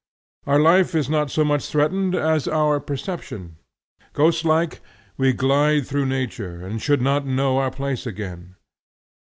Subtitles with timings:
[0.47, 3.57] Our life is not so much threatened as our perception.
[4.15, 4.79] Ghostlike
[5.15, 8.55] we glide through nature, and should not know our place again.